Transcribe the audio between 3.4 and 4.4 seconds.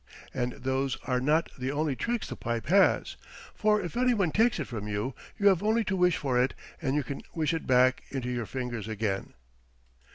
for if any one